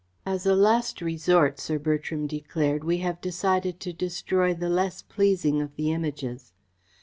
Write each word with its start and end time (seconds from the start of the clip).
"As 0.25 0.47
a 0.47 0.55
last 0.55 0.99
resort," 0.99 1.59
Sir 1.59 1.77
Bertram 1.77 2.25
declared, 2.25 2.83
"we 2.83 2.97
have 3.05 3.21
decided 3.21 3.79
to 3.81 3.93
destroy 3.93 4.51
the 4.55 4.67
less 4.67 5.03
pleasing 5.03 5.61
of 5.61 5.75
the 5.75 5.91
Images." 5.91 6.53